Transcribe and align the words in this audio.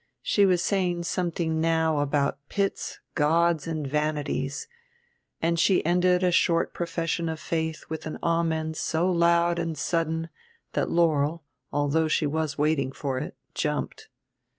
She 0.23 0.47
was 0.47 0.63
saying 0.63 1.03
something 1.03 1.61
now 1.61 1.99
about 1.99 2.39
pits, 2.49 2.99
gauds 3.13 3.67
and 3.67 3.85
vanities; 3.85 4.67
and 5.43 5.59
she 5.59 5.85
ended 5.85 6.23
a 6.23 6.31
short 6.31 6.73
profession 6.73 7.29
of 7.29 7.39
faith 7.39 7.83
with 7.87 8.07
an 8.07 8.17
amen 8.23 8.73
so 8.73 9.07
loud 9.11 9.59
and 9.59 9.77
sudden 9.77 10.29
that 10.73 10.89
Laurel, 10.89 11.43
although 11.71 12.07
she 12.07 12.25
was 12.25 12.57
waiting 12.57 12.91
for 12.91 13.19
it, 13.19 13.35
jumped. 13.53 14.09